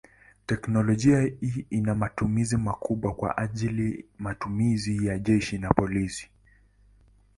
[0.47, 6.29] Teknolojia hii ina matumizi makubwa kwa ajili matumizi ya jeshi na polisi.